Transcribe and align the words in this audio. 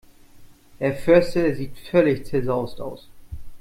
Herr 0.79 0.93
Förster 0.95 1.53
sieht 1.53 1.77
völlig 1.77 2.25
zerzaust 2.25 2.81
aus. 2.81 3.07